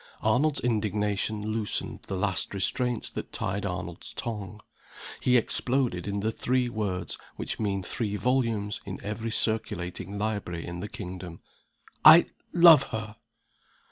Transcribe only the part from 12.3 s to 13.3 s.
love her."